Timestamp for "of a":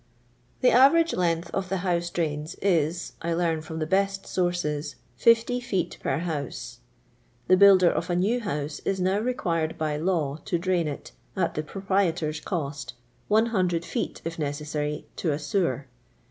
7.91-8.15